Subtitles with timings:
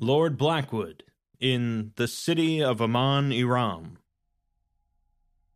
[0.00, 1.02] Lord Blackwood
[1.40, 3.98] in The City of Amon Iram.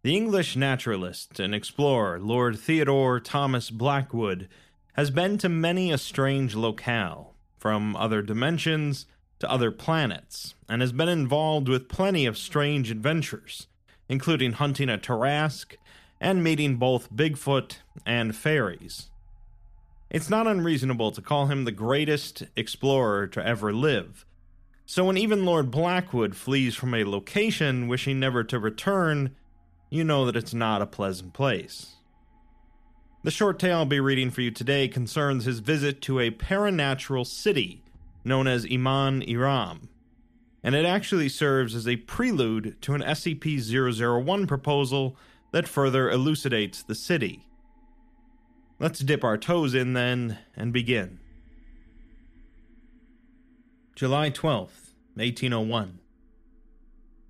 [0.03, 4.49] The English naturalist and explorer Lord Theodore Thomas Blackwood
[4.95, 9.07] has been to many a strange locale, from other dimensions
[9.39, 13.69] to other planets, and has been involved with plenty of strange adventures,
[14.09, 15.77] including hunting a Tarrasque
[16.21, 19.09] and meeting both Bigfoot and fairies.
[20.11, 24.27] It's not unreasonable to call him the greatest explorer to ever live
[24.93, 29.35] so when even Lord Blackwood flees from a location wishing never to return,
[29.89, 31.95] you know that it's not a pleasant place.
[33.23, 37.27] The short tale I'll be reading for you today concerns his visit to a paranatural
[37.27, 37.83] city
[38.23, 39.89] known as Amon Iram,
[40.63, 45.17] and it actually serves as a prelude to an SCP 001 proposal
[45.53, 47.47] that further elucidates the city.
[48.79, 51.19] Let's dip our toes in then and begin.
[53.95, 54.82] July 12th,
[55.15, 55.99] 1801.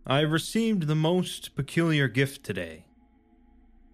[0.07, 2.87] I received the most peculiar gift today.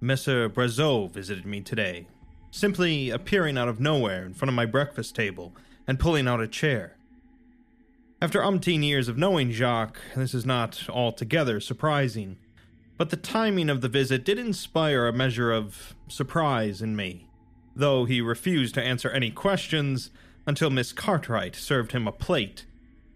[0.00, 2.06] Messer Brazeau visited me today,
[2.50, 5.54] simply appearing out of nowhere in front of my breakfast table
[5.86, 6.96] and pulling out a chair.
[8.20, 12.36] After umpteen years of knowing Jacques, this is not altogether surprising,
[12.96, 17.28] but the timing of the visit did inspire a measure of surprise in me,
[17.76, 20.10] though he refused to answer any questions
[20.46, 22.66] until Miss Cartwright served him a plate,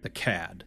[0.03, 0.63] the cad.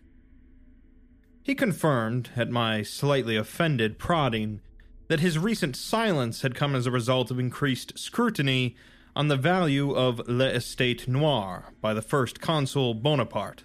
[1.42, 4.60] He confirmed, at my slightly offended prodding,
[5.08, 8.74] that his recent silence had come as a result of increased scrutiny
[9.14, 13.62] on the value of L'Estate Noire by the first consul Bonaparte.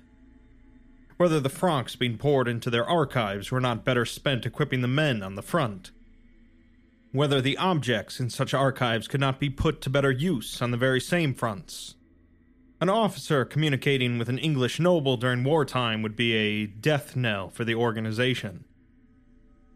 [1.18, 5.22] Whether the francs being poured into their archives were not better spent equipping the men
[5.24, 5.92] on the front.
[7.12, 10.78] Whether the objects in such archives could not be put to better use on the
[10.78, 11.96] very same fronts.
[12.82, 17.64] An officer communicating with an English noble during wartime would be a death knell for
[17.64, 18.64] the organization.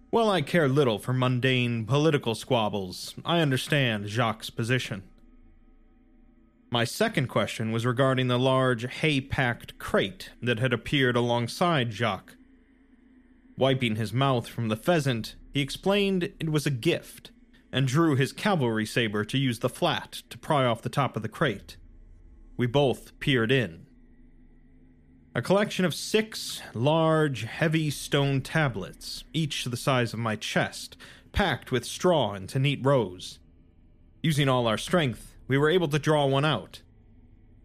[0.10, 5.04] While I care little for mundane political squabbles, I understand Jacques' position.
[6.72, 12.36] My second question was regarding the large hay packed crate that had appeared alongside Jacques.
[13.56, 17.30] Wiping his mouth from the pheasant, he explained it was a gift,
[17.72, 21.22] and drew his cavalry saber to use the flat to pry off the top of
[21.22, 21.78] the crate.
[22.58, 23.86] We both peered in.
[25.34, 30.96] A collection of six large, heavy stone tablets, each the size of my chest,
[31.34, 33.40] packed with straw into neat rows.
[34.24, 36.82] Using all our strength, we were able to draw one out.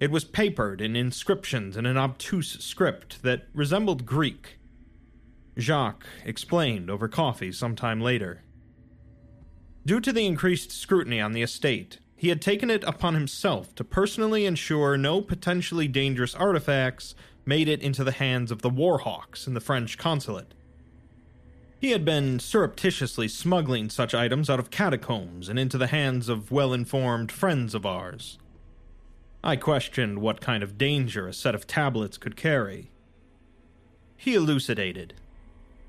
[0.00, 4.58] It was papered in inscriptions in an obtuse script that resembled Greek.
[5.56, 8.42] Jacques explained over coffee some time later.
[9.86, 13.82] Due to the increased scrutiny on the estate, he had taken it upon himself to
[13.82, 17.14] personally ensure no potentially dangerous artifacts
[17.46, 20.52] made it into the hands of the Warhawks in the French consulate.
[21.80, 26.52] He had been surreptitiously smuggling such items out of catacombs and into the hands of
[26.52, 28.38] well informed friends of ours.
[29.42, 32.90] I questioned what kind of danger a set of tablets could carry.
[34.18, 35.14] He elucidated.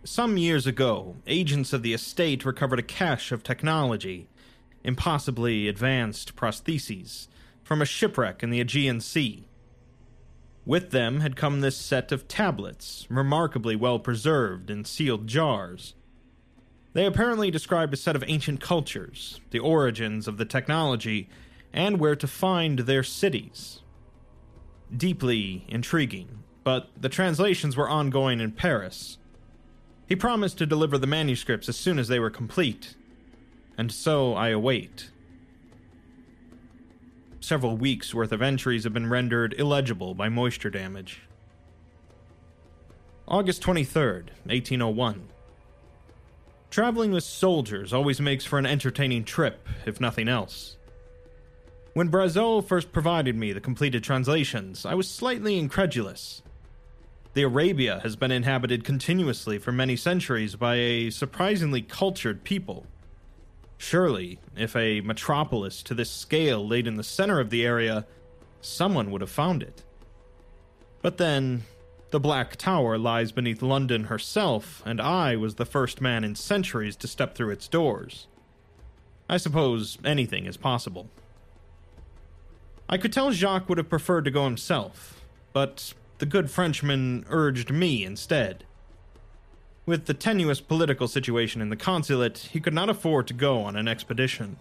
[0.06, 4.30] Some years ago, agents of the estate recovered a cache of technology
[4.84, 7.28] impossibly advanced prostheses
[7.64, 9.48] from a shipwreck in the Aegean Sea.
[10.66, 15.96] With them had come this set of tablets, remarkably well preserved in sealed jars.
[16.94, 21.30] They apparently described a set of ancient cultures, the origins of the technology,
[21.74, 23.80] and where to find their cities.
[24.96, 29.18] Deeply intriguing, but the translations were ongoing in Paris.
[30.06, 32.96] He promised to deliver the manuscripts as soon as they were complete,
[33.82, 35.10] and so I await.
[37.40, 41.24] Several weeks' worth of entries have been rendered illegible by moisture damage.
[43.28, 45.28] August 23rd, 1801.
[46.70, 50.78] Traveling with soldiers always makes for an entertaining trip, if nothing else.
[51.96, 56.44] When Brazeau first provided me the completed translations, I was slightly incredulous.
[57.34, 62.86] The Arabia has been inhabited continuously for many centuries by a surprisingly cultured people.
[63.82, 68.06] Surely, if a metropolis to this scale laid in the center of the area,
[68.62, 69.82] someone would have found it.
[71.02, 71.64] But then,
[72.12, 76.96] The Black Tower lies beneath London herself, and I was the first man in centuries
[76.98, 78.28] to step through its doors.
[79.28, 81.10] I suppose anything is possible.
[82.88, 85.20] I could tell Jacques would have preferred to go himself,
[85.54, 88.64] but the good Frenchman urged me instead.
[89.92, 93.76] With the tenuous political situation in the consulate, he could not afford to go on
[93.76, 94.56] an expedition.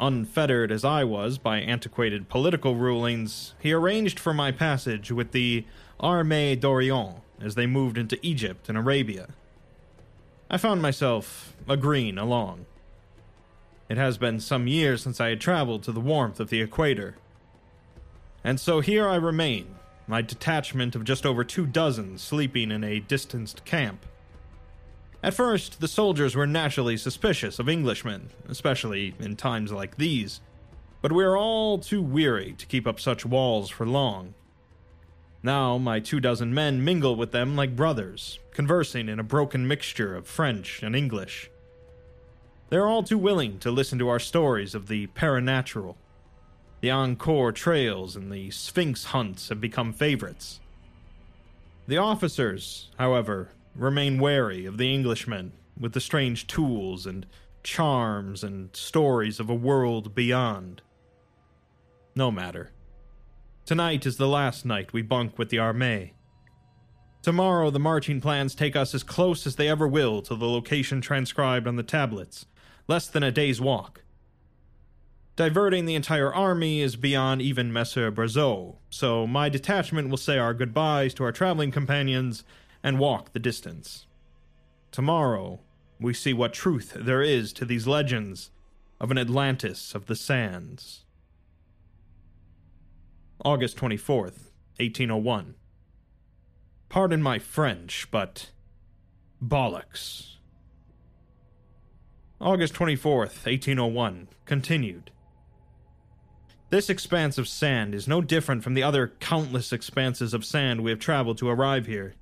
[0.00, 5.66] Unfettered as I was by antiquated political rulings, he arranged for my passage with the
[6.00, 9.28] Armée d'Orient as they moved into Egypt and Arabia.
[10.48, 12.64] I found myself agreeing along.
[13.90, 17.16] It has been some years since I had traveled to the warmth of the equator.
[18.42, 19.74] And so here I remain,
[20.10, 24.04] my detachment of just over two dozen sleeping in a distanced camp.
[25.22, 30.42] At first, the soldiers were naturally suspicious of Englishmen, especially in times like these,
[31.00, 34.34] but we are all too weary to keep up such walls for long,
[35.42, 40.14] now my two dozen men mingle with them like brothers, conversing in a broken mixture
[40.14, 41.50] of French and English.
[42.68, 45.96] They are all too willing to listen to our stories of the paranatural.
[46.80, 50.60] The Encore trails and the Sphinx hunts have become favorites.
[51.86, 57.26] The officers, however, remain wary of the Englishmen with the strange tools and
[57.62, 60.80] charms and stories of a world beyond.
[62.14, 62.70] No matter.
[63.66, 66.12] Tonight is the last night we bunk with the Armée.
[67.22, 71.02] Tomorrow, the marching plans take us as close as they ever will to the location
[71.02, 72.46] transcribed on the tablets,
[72.88, 74.02] less than a day's walk.
[75.40, 80.52] Diverting the entire army is beyond even Messer Brazeau, so my detachment will say our
[80.52, 82.44] goodbyes to our traveling companions
[82.82, 84.04] and walk the distance.
[84.92, 85.60] Tomorrow,
[85.98, 88.50] we see what truth there is to these legends
[89.00, 91.06] of an Atlantis of the sands.
[93.42, 95.54] August 24th, 1801.
[96.90, 98.50] Pardon my French, but.
[99.42, 100.34] bollocks.
[102.42, 104.28] August 24th, 1801.
[104.44, 105.10] Continued.
[106.70, 110.92] This expanse of sand is no different from the other countless expanses of sand we
[110.92, 112.14] have traveled to arrive here.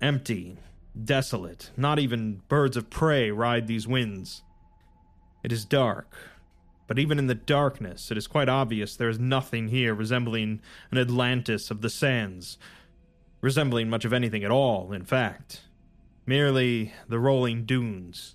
[0.00, 0.56] Empty,
[1.00, 4.42] desolate, not even birds of prey ride these winds.
[5.44, 6.16] It is dark,
[6.88, 10.60] but even in the darkness, it is quite obvious there is nothing here resembling
[10.90, 12.58] an Atlantis of the sands,
[13.40, 15.62] resembling much of anything at all, in fact.
[16.26, 18.34] Merely the rolling dunes.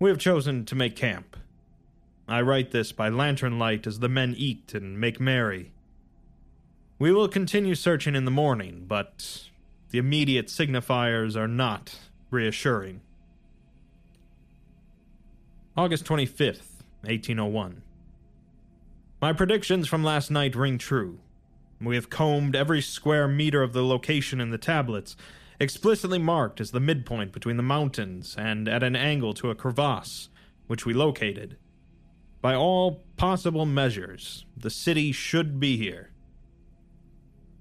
[0.00, 1.36] We have chosen to make camp.
[2.28, 5.72] I write this by lantern light as the men eat and make merry.
[6.98, 9.48] We will continue searching in the morning, but
[9.90, 11.98] the immediate signifiers are not
[12.30, 13.00] reassuring.
[15.76, 16.74] August 25th.
[17.02, 17.82] 1801.
[19.22, 21.20] My predictions from last night ring true.
[21.80, 25.16] We have combed every square meter of the location in the tablets,
[25.60, 30.28] explicitly marked as the midpoint between the mountains and at an angle to a crevasse,
[30.66, 31.56] which we located.
[32.40, 36.10] By all possible measures, the city should be here.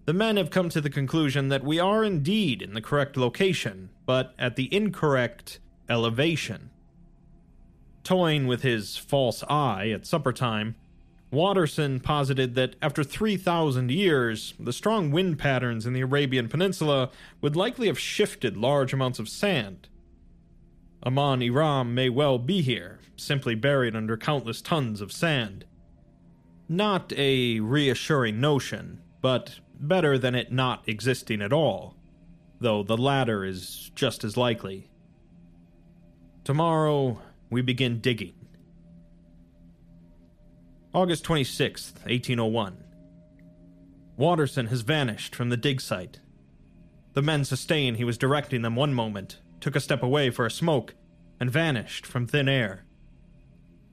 [0.06, 3.90] The men have come to the conclusion that we are indeed in the correct location,
[4.06, 5.60] but at the incorrect
[5.90, 6.70] elevation.
[8.04, 10.76] Toying with his false eye at supper time,
[11.30, 17.10] Watterson posited that after 3,000 years, the strong wind patterns in the Arabian Peninsula
[17.42, 19.90] would likely have shifted large amounts of sand.
[21.06, 25.66] Amon Iram may well be here, simply buried under countless tons of sand.
[26.68, 31.96] Not a reassuring notion, but better than it not existing at all,
[32.60, 34.90] though the latter is just as likely.
[36.44, 38.34] Tomorrow, we begin digging.
[40.94, 42.84] August 26th, 1801.
[44.18, 46.20] Watterson has vanished from the dig site.
[47.14, 50.52] The men sustain he was directing them one moment, took a step away for a
[50.52, 50.96] smoke,
[51.40, 52.86] and vanished from thin air.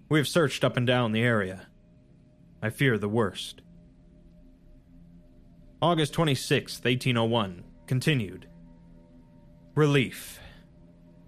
[0.09, 1.67] We have searched up and down the area.
[2.63, 3.63] I fear the worst.
[5.83, 7.65] August 26th, 1801.
[7.87, 8.49] Continued.
[9.75, 10.41] Relief.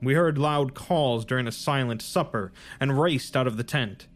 [0.00, 4.08] We heard loud calls during a silent supper and raced out of the tent.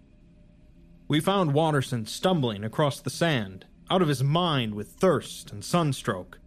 [1.09, 6.39] We found Watterson stumbling across the sand, out of his mind with thirst and sunstroke.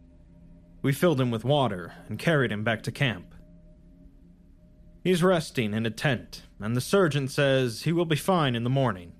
[0.81, 3.32] We filled him with water and carried him back to camp.
[5.03, 8.69] He's resting in a tent, and the surgeon says he will be fine in the
[8.69, 9.11] morning.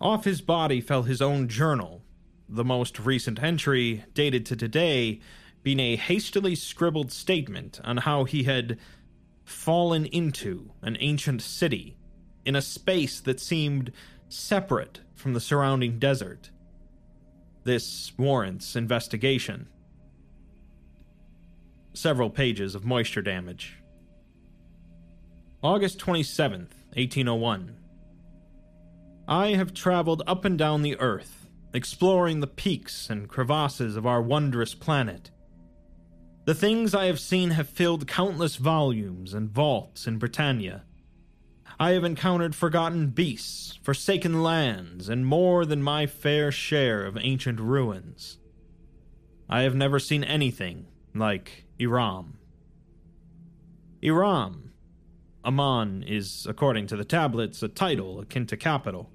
[0.00, 2.02] Off his body fell his own journal,
[2.48, 5.20] the most recent entry, dated to today,
[5.64, 8.78] being a hastily scribbled statement on how he had
[9.44, 11.96] fallen into an ancient city
[12.44, 13.90] in a space that seemed
[14.28, 16.50] separate from the surrounding desert.
[17.64, 19.66] This warrants investigation.
[21.94, 23.78] Several pages of moisture damage.
[25.66, 27.76] August 27th, 1801.
[29.26, 34.22] I have traveled up and down the earth, exploring the peaks and crevasses of our
[34.22, 35.32] wondrous planet.
[36.44, 40.84] The things I have seen have filled countless volumes and vaults in Britannia.
[41.80, 47.58] I have encountered forgotten beasts, forsaken lands, and more than my fair share of ancient
[47.58, 48.38] ruins.
[49.48, 52.38] I have never seen anything like Iram.
[54.00, 54.65] Iram.
[55.46, 59.10] Amon is, according to the tablets, a title akin to capital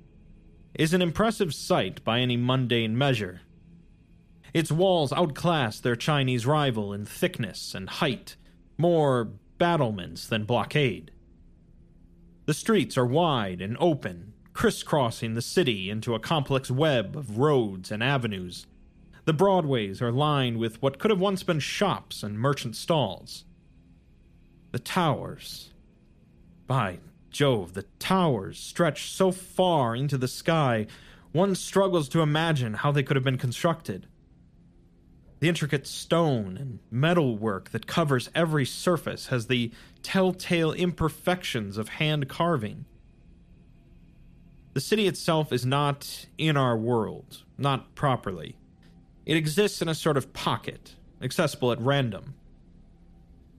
[0.74, 3.42] is an impressive sight by any mundane measure.
[4.54, 8.38] Its walls outclass their Chinese rival in thickness and height,
[8.78, 9.26] more
[9.58, 11.12] battlements than blockade.
[12.46, 17.92] The streets are wide and open, crisscrossing the city into a complex web of roads
[17.92, 18.66] and avenues.
[19.26, 23.46] The broadways are lined with what could have once been shops and merchant stalls.
[24.72, 25.71] The towers.
[26.72, 27.00] By
[27.32, 30.88] Jove, the towers stretch so far into the sky,
[31.34, 34.08] one struggles to imagine how they could have been constructed.
[35.42, 41.90] The intricate stone and metal work that covers every surface has the telltale imperfections of
[41.90, 42.86] hand carving.
[44.74, 48.56] The city itself is not in our world, not properly.
[49.26, 52.36] It exists in a sort of pocket, accessible at random.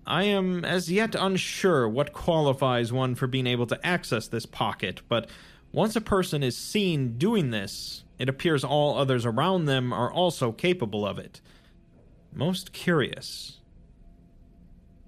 [0.07, 5.03] I am as yet unsure what qualifies one for being able to access this pocket,
[5.09, 5.31] but
[5.71, 10.53] once a person is seen doing this, it appears all others around them are also
[10.53, 11.41] capable of it.
[12.33, 13.59] Most curious.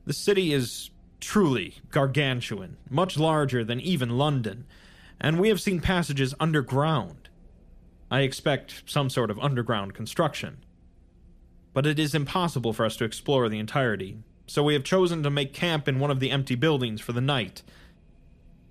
[0.07, 4.67] The city is truly gargantuan, much larger than even London,
[5.21, 7.29] and we have seen passages underground.
[8.11, 10.59] I expect some sort of underground construction.
[11.73, 15.31] But it is impossible for us to explore the entirety, so we have chosen to
[15.31, 17.63] make camp in one of the empty buildings for the night.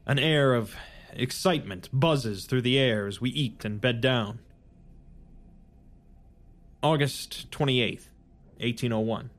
[0.06, 0.76] An air of
[1.14, 4.40] excitement buzzes through the air as we eat and bed down.
[6.82, 8.10] August 28th,
[8.58, 9.30] 1801.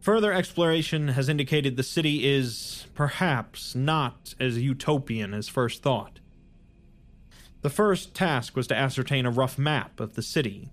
[0.00, 6.20] Further exploration has indicated the city is, perhaps, not as utopian as first thought.
[7.62, 10.70] The first task was to ascertain a rough map of the city,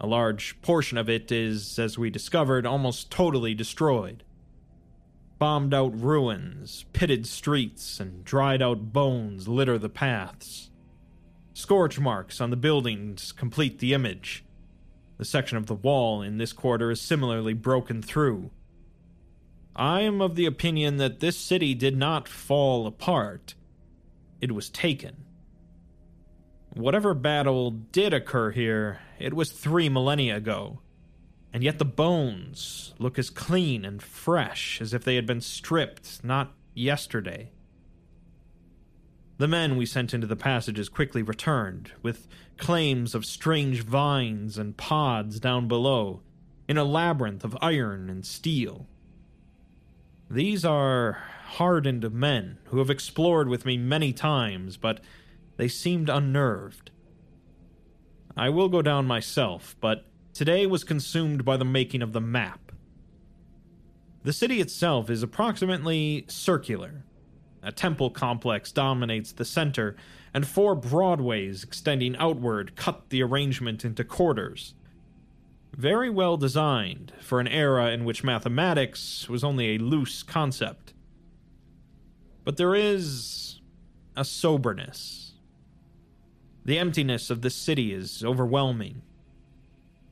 [0.00, 4.22] a large portion of it is, as we discovered, almost totally destroyed.
[5.38, 10.70] Bombed out ruins, pitted streets, and dried out bones litter the paths.
[11.54, 14.44] Scorch marks on the buildings complete the image.
[15.18, 18.50] The section of the wall in this quarter is similarly broken through.
[19.74, 23.54] I am of the opinion that this city did not fall apart,
[24.40, 25.25] it was taken.
[26.76, 30.80] Whatever battle did occur here, it was three millennia ago.
[31.50, 36.22] And yet the bones look as clean and fresh as if they had been stripped
[36.22, 37.50] not yesterday.
[39.38, 42.28] The men we sent into the passages quickly returned, with
[42.58, 46.20] claims of strange vines and pods down below,
[46.68, 48.86] in a labyrinth of iron and steel.
[50.30, 55.00] These are hardened men who have explored with me many times, but
[55.56, 56.90] they seemed unnerved.
[58.36, 62.72] I will go down myself, but today was consumed by the making of the map.
[64.22, 67.04] The city itself is approximately circular.
[67.62, 69.96] A temple complex dominates the center,
[70.34, 74.74] and four broadways extending outward cut the arrangement into quarters.
[75.74, 80.92] Very well designed for an era in which mathematics was only a loose concept.
[82.44, 83.60] But there is
[84.14, 85.25] a soberness
[86.66, 89.00] the emptiness of this city is overwhelming.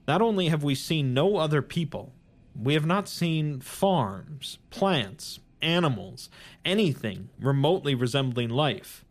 [0.07, 2.13] Not only have we seen no other people,
[2.55, 6.31] we have not seen farms, plants, animals,
[6.65, 9.05] anything remotely resembling life.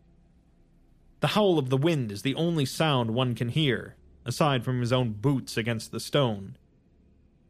[1.20, 4.92] The howl of the wind is the only sound one can hear, aside from his
[4.92, 6.56] own boots against the stone.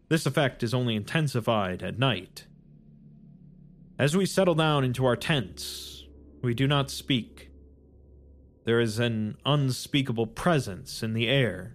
[0.09, 2.47] This effect is only intensified at night.
[3.97, 6.05] As we settle down into our tents,
[6.43, 7.51] we do not speak.
[8.65, 11.75] There is an unspeakable presence in the air.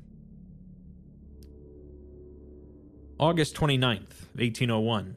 [3.20, 5.16] August 29th, 1801.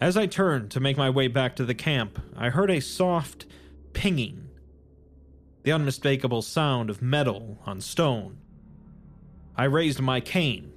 [0.00, 3.46] As I turned to make my way back to the camp, I heard a soft
[3.92, 4.48] pinging,
[5.62, 8.38] the unmistakable sound of metal on stone.
[9.54, 10.72] I raised my cane,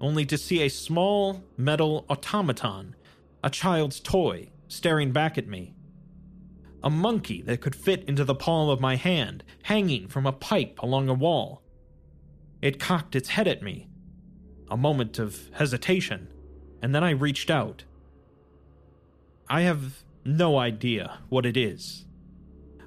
[0.00, 2.96] only to see a small metal automaton,
[3.42, 5.74] a child's toy, staring back at me
[6.84, 10.78] a monkey that could fit into the palm of my hand, hanging from a pipe
[10.80, 11.62] along a wall.
[12.60, 13.88] It cocked its head at me.
[14.70, 16.28] A moment of hesitation,
[16.82, 17.84] and then I reached out.
[19.48, 22.04] I have no idea what it is.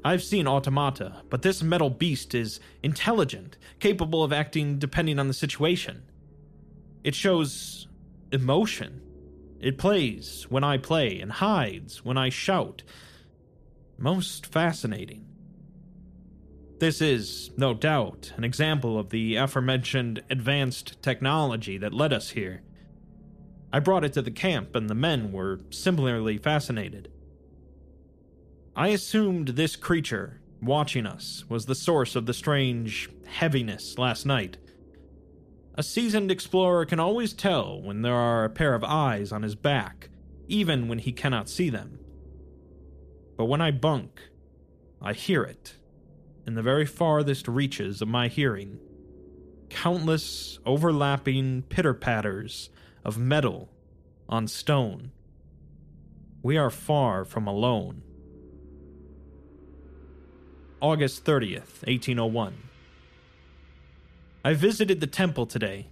[0.04, 5.34] I've seen automata, but this metal beast is intelligent, capable of acting depending on the
[5.34, 6.04] situation.
[7.04, 7.88] It shows
[8.32, 9.02] emotion.
[9.60, 12.84] It plays when I play and hides when I shout.
[14.00, 15.26] Most fascinating.
[16.80, 22.62] This is, no doubt, an example of the aforementioned advanced technology that led us here.
[23.74, 27.12] I brought it to the camp, and the men were similarly fascinated.
[28.76, 34.58] I assumed this creature, watching us, was the source of the strange heaviness last night.
[35.74, 39.56] A seasoned explorer can always tell when there are a pair of eyes on his
[39.56, 40.10] back,
[40.48, 42.00] even when he cannot see them.
[43.38, 44.20] But when I bunk,
[45.02, 45.76] I hear it,
[46.48, 48.80] in the very farthest reaches of my hearing.
[49.70, 52.72] Countless overlapping pitter patters
[53.06, 53.70] of metal
[54.28, 55.12] on stone.
[56.42, 58.02] We are far from alone.
[60.82, 62.56] August 30th, 1801.
[64.44, 65.90] I visited the temple today.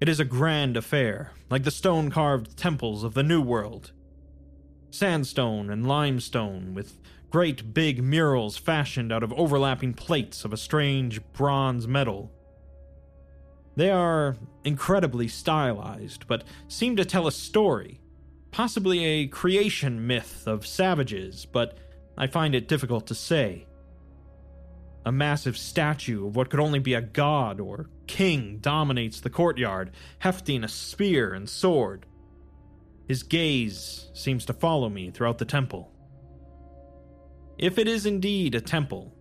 [0.00, 3.92] It is a grand affair, like the stone carved temples of the New World.
[4.96, 6.98] Sandstone and limestone, with
[7.30, 12.30] great big murals fashioned out of overlapping plates of a strange bronze metal.
[13.76, 18.00] They are incredibly stylized, but seem to tell a story,
[18.50, 21.76] possibly a creation myth of savages, but
[22.16, 23.66] I find it difficult to say.
[25.04, 29.90] A massive statue of what could only be a god or king dominates the courtyard,
[30.20, 32.06] hefting a spear and sword.
[33.06, 35.92] His gaze seems to follow me throughout the temple.
[37.58, 39.14] If it is indeed a temple,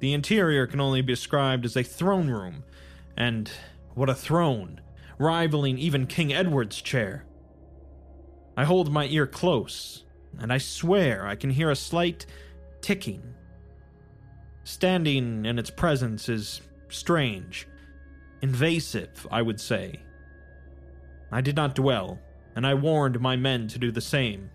[0.00, 2.64] the interior can only be described as a throne room,
[3.16, 3.50] and
[3.94, 4.80] what a throne,
[5.18, 7.24] rivaling even King Edward's chair.
[8.56, 10.04] I hold my ear close,
[10.38, 12.26] and I swear I can hear a slight
[12.80, 13.22] ticking.
[14.64, 17.66] Standing in its presence is strange,
[18.42, 20.00] invasive, I would say.
[21.32, 22.18] I did not dwell,
[22.58, 24.50] and I warned my men to do the same.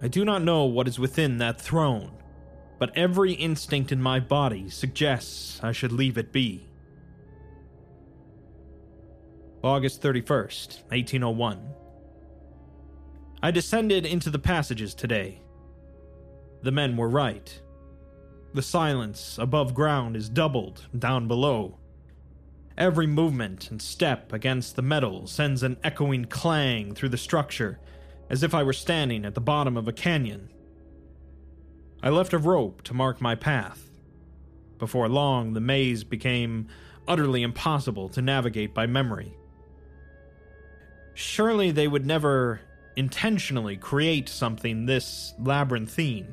[0.00, 2.12] I do not know what is within that throne,
[2.78, 6.66] but every instinct in my body suggests I should leave it be.
[9.62, 11.68] August 31st, 1801.
[13.42, 15.42] I descended into the passages today.
[16.62, 17.60] The men were right.
[18.54, 21.78] The silence above ground is doubled down below.
[22.78, 27.80] Every movement and step against the metal sends an echoing clang through the structure,
[28.30, 30.48] as if I were standing at the bottom of a canyon.
[32.04, 33.90] I left a rope to mark my path.
[34.78, 36.68] Before long, the maze became
[37.08, 39.36] utterly impossible to navigate by memory.
[41.14, 42.60] Surely they would never
[42.94, 46.32] intentionally create something this labyrinthine.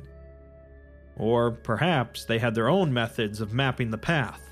[1.16, 4.46] Or perhaps they had their own methods of mapping the path.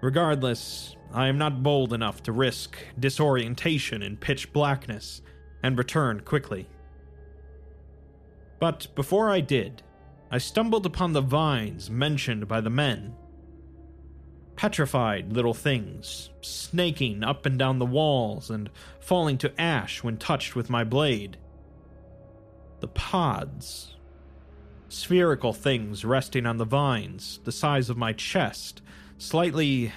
[0.00, 5.22] Regardless, I am not bold enough to risk disorientation in pitch blackness
[5.62, 6.68] and return quickly.
[8.60, 9.82] But before I did,
[10.30, 13.14] I stumbled upon the vines mentioned by the men
[14.58, 20.56] petrified little things, snaking up and down the walls and falling to ash when touched
[20.56, 21.38] with my blade.
[22.80, 23.94] The pods.
[24.88, 28.82] Spherical things resting on the vines, the size of my chest,
[29.18, 29.92] slightly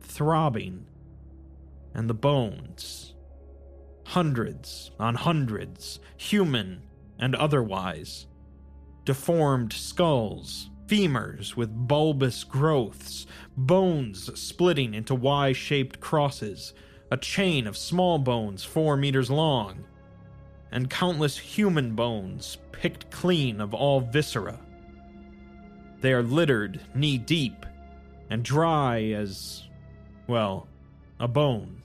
[0.00, 0.86] throbbing.
[1.94, 3.14] And the bones.
[4.06, 6.82] Hundreds on hundreds, human
[7.18, 8.26] and otherwise.
[9.04, 16.74] Deformed skulls, femurs with bulbous growths, bones splitting into Y shaped crosses,
[17.10, 19.84] a chain of small bones four meters long,
[20.70, 24.58] and countless human bones picked clean of all viscera.
[26.00, 27.66] They are littered knee deep
[28.30, 29.64] and dry as,
[30.26, 30.68] well,
[31.18, 31.82] a bone.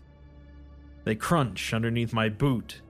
[1.03, 2.81] They crunch underneath my boot.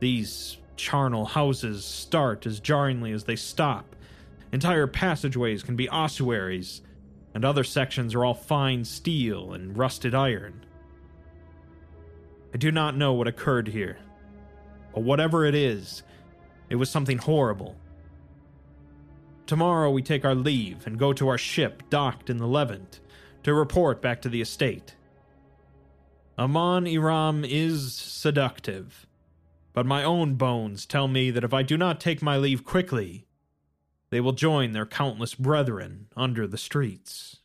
[0.00, 3.92] These charnel houses start as jarringly as they stop
[4.52, 6.82] Entire passageways can be ossuaries,
[7.34, 10.66] and other sections are all fine steel and rusted iron.
[12.52, 13.96] I do not know what occurred here,
[14.94, 16.02] but whatever it is,
[16.68, 17.76] it was something horrible.
[19.46, 23.00] Tomorrow we take our leave and go to our ship docked in the Levant
[23.42, 24.94] to report back to the estate.
[26.38, 29.06] Amon Iram is seductive,
[29.72, 33.26] but my own bones tell me that if I do not take my leave quickly,
[34.10, 37.41] they will join their countless brethren under the streets.